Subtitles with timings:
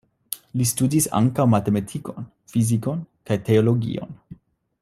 [0.61, 4.21] Li studis ankaŭ matematikon, fizikon kaj teologion.